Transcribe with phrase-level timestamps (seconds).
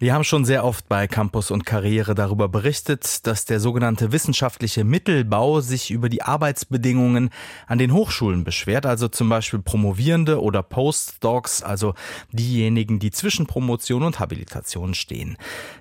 [0.00, 4.84] Wir haben schon sehr oft bei Campus und Karriere darüber berichtet, dass der sogenannte wissenschaftliche
[4.84, 7.30] Mittelbau sich über die Arbeitsbedingungen
[7.66, 11.94] an den Hochschulen beschwert, also zum Beispiel Promovierende oder Postdocs, also
[12.30, 15.36] diejenigen, die zwischen Promotion und Habilitation stehen.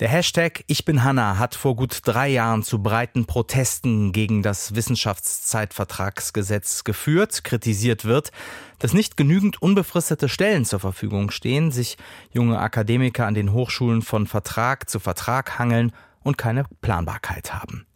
[0.00, 4.74] Der Hashtag Ich bin Hanna hat vor gut drei Jahren zu breiten Protesten gegen das
[4.74, 7.44] Wissenschaftszeitvertragsgesetz geführt.
[7.44, 8.32] Kritisiert wird,
[8.80, 11.96] dass nicht genügend unbefristete Stellen zur Verfügung stehen, sich
[12.32, 17.86] junge Akademiker an den Hochschulen von Vertrag zu Vertrag hangeln und keine Planbarkeit haben.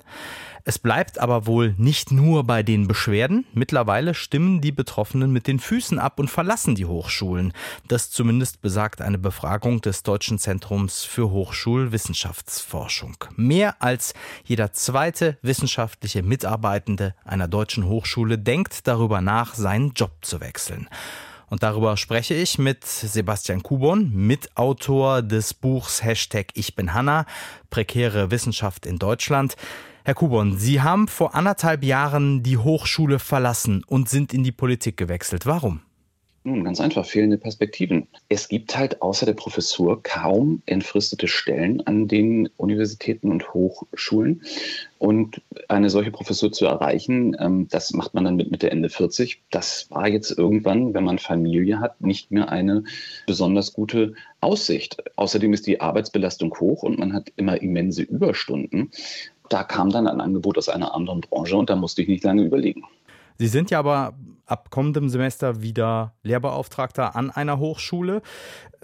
[0.67, 3.45] Es bleibt aber wohl nicht nur bei den Beschwerden.
[3.53, 7.53] Mittlerweile stimmen die Betroffenen mit den Füßen ab und verlassen die Hochschulen.
[7.87, 13.17] Das zumindest besagt eine Befragung des Deutschen Zentrums für Hochschulwissenschaftsforschung.
[13.37, 14.15] Mehr als
[14.45, 20.89] jeder zweite wissenschaftliche Mitarbeitende einer deutschen Hochschule denkt darüber nach, seinen Job zu wechseln.
[21.49, 27.27] Und darüber spreche ich mit Sebastian Kubon, Mitautor des Buchs Hashtag Ich bin Hanna,
[27.71, 29.57] prekäre Wissenschaft in Deutschland.
[30.05, 34.97] Herr Kubon, Sie haben vor anderthalb Jahren die Hochschule verlassen und sind in die Politik
[34.97, 35.47] gewechselt.
[35.47, 35.81] Warum?
[36.47, 38.07] Nun, ganz einfach, fehlende Perspektiven.
[38.29, 44.43] Es gibt halt außer der Professur kaum entfristete Stellen an den Universitäten und Hochschulen.
[44.99, 49.41] Und eine solche Professur zu erreichen, ähm, das macht man dann mit Mitte, Ende 40.
[49.51, 52.85] Das war jetzt irgendwann, wenn man Familie hat, nicht mehr eine
[53.27, 55.03] besonders gute Aussicht.
[55.17, 58.91] Außerdem ist die Arbeitsbelastung hoch und man hat immer immense Überstunden
[59.51, 62.43] da kam dann ein Angebot aus einer anderen Branche und da musste ich nicht lange
[62.43, 62.85] überlegen.
[63.39, 64.15] Sie sind ja aber
[64.47, 68.23] ab kommendem Semester wieder Lehrbeauftragter an einer Hochschule.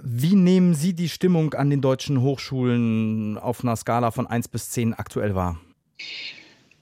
[0.03, 4.71] Wie nehmen Sie die Stimmung an den deutschen Hochschulen auf einer Skala von 1 bis
[4.71, 5.59] 10 aktuell wahr?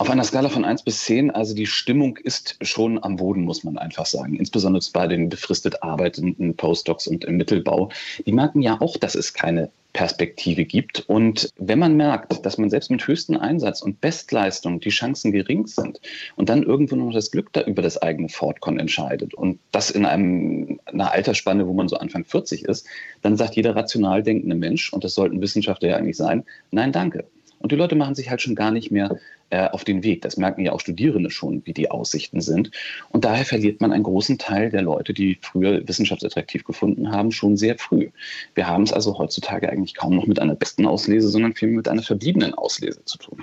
[0.00, 3.64] Auf einer Skala von 1 bis 10, also die Stimmung ist schon am Boden, muss
[3.64, 4.36] man einfach sagen.
[4.36, 7.90] Insbesondere bei den befristet arbeitenden Postdocs und im Mittelbau.
[8.24, 11.00] Die merken ja auch, dass es keine Perspektive gibt.
[11.08, 15.66] Und wenn man merkt, dass man selbst mit höchstem Einsatz und Bestleistung die Chancen gering
[15.66, 16.00] sind
[16.36, 20.06] und dann irgendwo noch das Glück da über das eigene Fortcon entscheidet und das in
[20.06, 22.86] einem, einer Altersspanne, wo man so Anfang 40 ist,
[23.22, 27.24] dann sagt jeder rational denkende Mensch, und das sollten Wissenschaftler ja eigentlich sein, nein, danke.
[27.58, 29.18] Und die Leute machen sich halt schon gar nicht mehr
[29.50, 30.22] äh, auf den Weg.
[30.22, 32.70] Das merken ja auch Studierende schon, wie die Aussichten sind.
[33.10, 37.56] Und daher verliert man einen großen Teil der Leute, die früher wissenschaftsattraktiv gefunden haben, schon
[37.56, 38.10] sehr früh.
[38.54, 41.88] Wir haben es also heutzutage eigentlich kaum noch mit einer besten Auslese, sondern vielmehr mit
[41.88, 43.42] einer verbliebenen Auslese zu tun.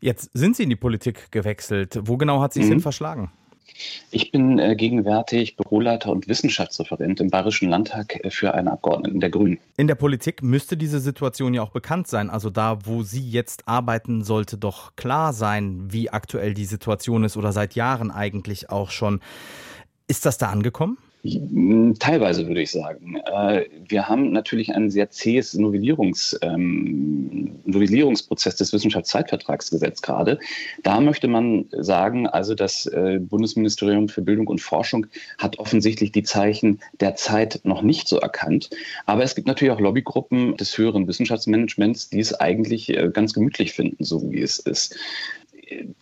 [0.00, 1.98] Jetzt sind Sie in die Politik gewechselt.
[2.02, 2.70] Wo genau hat sich mhm.
[2.70, 3.30] hin verschlagen?
[4.10, 9.30] Ich bin äh, gegenwärtig Büroleiter und Wissenschaftsreferent im Bayerischen Landtag äh, für eine Abgeordneten der
[9.30, 9.58] Grünen.
[9.76, 12.30] In der Politik müsste diese Situation ja auch bekannt sein.
[12.30, 17.36] Also da, wo sie jetzt arbeiten, sollte doch klar sein, wie aktuell die Situation ist
[17.36, 19.20] oder seit Jahren eigentlich auch schon.
[20.06, 20.98] Ist das da angekommen?
[21.22, 23.16] Teilweise würde ich sagen.
[23.26, 30.38] Äh, wir haben natürlich ein sehr zähes Novellierungs, ähm, Novellierungsprozess des Wissenschaftszeitvertragsgesetzes gerade.
[30.82, 36.22] Da möchte man sagen, also das äh, Bundesministerium für Bildung und Forschung hat offensichtlich die
[36.22, 38.70] Zeichen der Zeit noch nicht so erkannt.
[39.04, 43.72] Aber es gibt natürlich auch Lobbygruppen des höheren Wissenschaftsmanagements, die es eigentlich äh, ganz gemütlich
[43.72, 44.96] finden, so wie es ist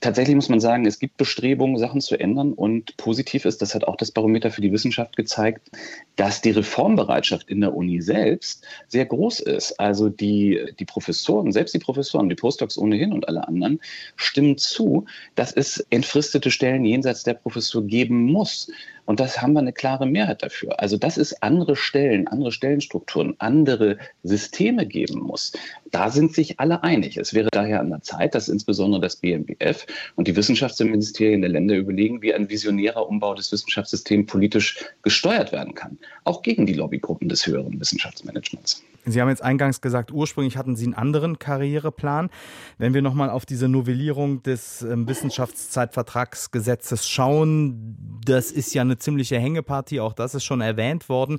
[0.00, 2.52] tatsächlich muss man sagen, es gibt Bestrebungen, Sachen zu ändern.
[2.52, 5.70] Und positiv ist, das hat auch das Barometer für die Wissenschaft gezeigt,
[6.16, 9.78] dass die Reformbereitschaft in der Uni selbst sehr groß ist.
[9.78, 13.80] Also die, die Professoren, selbst die Professoren, die Postdocs ohnehin und alle anderen,
[14.16, 18.70] stimmen zu, dass es entfristete Stellen jenseits der Professur geben muss.
[19.08, 20.80] Und das haben wir eine klare Mehrheit dafür.
[20.80, 25.54] Also, dass es andere Stellen, andere Stellenstrukturen, andere Systeme geben muss,
[25.90, 27.16] da sind sich alle einig.
[27.16, 29.86] Es wäre daher an der Zeit, dass insbesondere das BMBF
[30.16, 35.74] und die Wissenschaftsministerien der Länder überlegen, wie ein visionärer Umbau des Wissenschaftssystems politisch gesteuert werden
[35.74, 35.98] kann.
[36.24, 38.82] Auch gegen die Lobbygruppen des höheren Wissenschaftsmanagements.
[39.10, 42.30] Sie haben jetzt eingangs gesagt, ursprünglich hatten Sie einen anderen Karriereplan.
[42.76, 49.38] Wenn wir nochmal auf diese Novellierung des ähm, Wissenschaftszeitvertragsgesetzes schauen, das ist ja eine ziemliche
[49.38, 51.38] Hängepartie, auch das ist schon erwähnt worden.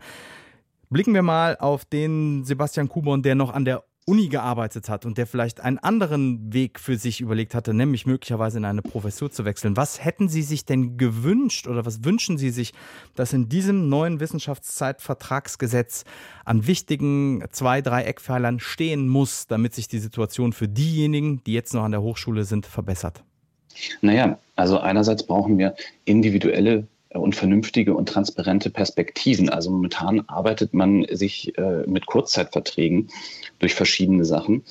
[0.90, 5.20] Blicken wir mal auf den Sebastian Kubon, der noch an der Uni gearbeitet hat und
[5.20, 9.46] der vielleicht einen anderen Weg für sich überlegt hatte, nämlich möglicherweise in eine Professur zu
[9.46, 9.78] wechseln.
[9.78, 12.74] Was hätten Sie sich denn gewünscht oder was wünschen Sie sich,
[13.14, 16.06] dass in diesem neuen Wissenschaftszeitvertragsgesetz
[16.44, 21.76] an wichtigen zwei, drei Eckpfeilern stehen muss, damit sich die Situation für diejenigen, die jetzt
[21.76, 23.24] noch an der Hochschule sind, verbessert?
[24.02, 29.50] Naja, also einerseits brauchen wir individuelle und vernünftige und transparente Perspektiven.
[29.50, 33.10] Also momentan arbeitet man sich äh, mit Kurzzeitverträgen
[33.60, 34.64] durch verschiedene Sachen.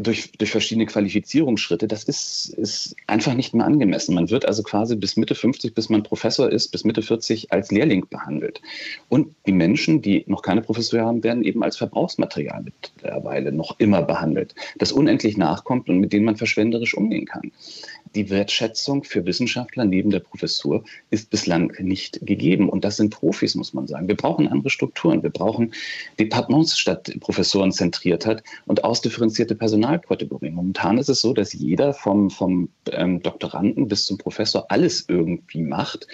[0.00, 4.14] Durch, durch verschiedene Qualifizierungsschritte, das ist, ist einfach nicht mehr angemessen.
[4.14, 7.70] Man wird also quasi bis Mitte 50, bis man Professor ist, bis Mitte 40 als
[7.70, 8.60] Lehrling behandelt.
[9.08, 14.02] Und die Menschen, die noch keine Professur haben, werden eben als Verbrauchsmaterial mittlerweile noch immer
[14.02, 17.52] behandelt, das unendlich nachkommt und mit denen man verschwenderisch umgehen kann.
[18.14, 22.68] Die Wertschätzung für Wissenschaftler neben der Professur ist bislang nicht gegeben.
[22.68, 24.08] Und das sind Profis, muss man sagen.
[24.08, 25.22] Wir brauchen andere Strukturen.
[25.22, 25.72] Wir brauchen
[26.18, 29.54] Departements statt Professorenzentriertheit und ausdifferenzierte
[29.88, 30.54] Personalkategorien.
[30.54, 35.62] Momentan ist es so, dass jeder vom, vom ähm, Doktoranden bis zum Professor alles irgendwie
[35.62, 36.06] macht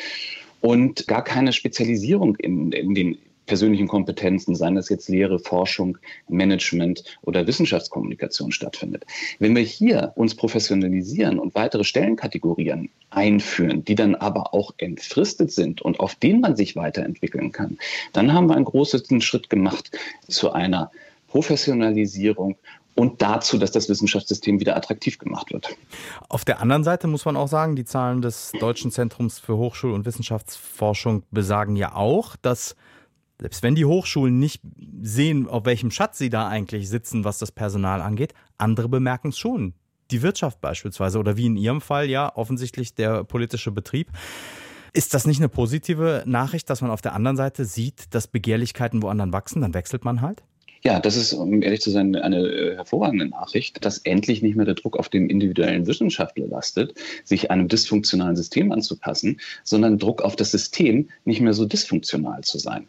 [0.60, 5.98] und gar keine Spezialisierung in, in den persönlichen Kompetenzen, seien das jetzt Lehre, Forschung,
[6.28, 9.04] Management oder Wissenschaftskommunikation stattfindet.
[9.38, 15.82] Wenn wir hier uns professionalisieren und weitere Stellenkategorien einführen, die dann aber auch entfristet sind
[15.82, 17.76] und auf denen man sich weiterentwickeln kann,
[18.14, 19.90] dann haben wir einen großen Schritt gemacht
[20.26, 20.90] zu einer
[21.34, 22.56] Professionalisierung
[22.94, 25.76] und dazu, dass das Wissenschaftssystem wieder attraktiv gemacht wird.
[26.28, 29.92] Auf der anderen Seite muss man auch sagen, die Zahlen des Deutschen Zentrums für Hochschul-
[29.92, 32.76] und Wissenschaftsforschung besagen ja auch, dass
[33.40, 34.62] selbst wenn die Hochschulen nicht
[35.02, 39.38] sehen, auf welchem Schatz sie da eigentlich sitzen, was das Personal angeht, andere bemerken es
[39.38, 39.75] schon.
[40.12, 44.12] Die Wirtschaft beispielsweise oder wie in Ihrem Fall ja offensichtlich der politische Betrieb.
[44.92, 49.02] Ist das nicht eine positive Nachricht, dass man auf der anderen Seite sieht, dass Begehrlichkeiten
[49.02, 49.62] woanders wachsen?
[49.62, 50.44] Dann wechselt man halt?
[50.86, 54.66] Ja, das ist, um ehrlich zu sein, eine äh, hervorragende Nachricht, dass endlich nicht mehr
[54.66, 56.94] der Druck auf den individuellen Wissenschaftler lastet,
[57.25, 62.58] sich einem dysfunktionalen System anzupassen, sondern Druck auf das System, nicht mehr so dysfunktional zu
[62.58, 62.86] sein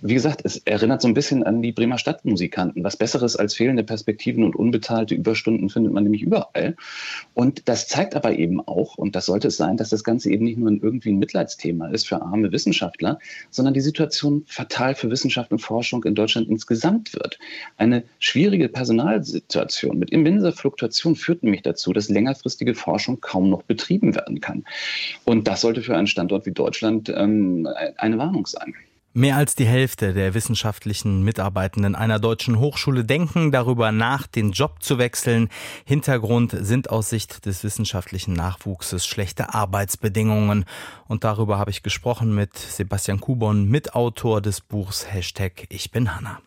[0.00, 2.84] wie gesagt, es erinnert so ein bisschen an die Bremer Stadtmusikanten.
[2.84, 6.76] Was Besseres als fehlende Perspektiven und unbezahlte Überstunden findet man nämlich überall.
[7.34, 10.44] Und das zeigt aber eben auch, und das sollte es sein, dass das Ganze eben
[10.44, 13.18] nicht nur irgendwie ein Mitleidsthema ist für arme Wissenschaftler,
[13.50, 17.38] sondern die Situation fatal für Wissenschaft und Forschung in Deutschland insgesamt wird.
[17.76, 24.14] Eine schwierige Personalsituation mit immenser Fluktuation führt nämlich dazu, dass längerfristige Forschung kaum noch betrieben
[24.14, 24.64] werden kann.
[25.24, 28.74] Und das sollte für einen Standort wie Deutschland ähm, eine Warnung sein.
[29.18, 34.80] Mehr als die Hälfte der wissenschaftlichen Mitarbeitenden einer deutschen Hochschule denken darüber nach, den Job
[34.80, 35.48] zu wechseln.
[35.84, 40.66] Hintergrund sind aus Sicht des wissenschaftlichen Nachwuchses schlechte Arbeitsbedingungen.
[41.08, 46.40] Und darüber habe ich gesprochen mit Sebastian Kubon, Mitautor des Buchs Hashtag Ich bin Hanna.